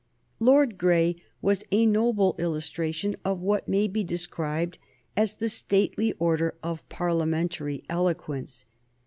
Lord 0.39 0.79
Grey 0.79 1.17
was 1.43 1.63
a 1.71 1.85
noble 1.85 2.35
illustration 2.39 3.15
of 3.23 3.39
what 3.39 3.67
may 3.67 3.87
be 3.87 4.03
described 4.03 4.79
as 5.15 5.35
the 5.35 5.47
stately 5.47 6.11
order 6.13 6.55
of 6.63 6.89
Parliamentary 6.89 7.83
eloquence. 7.87 8.65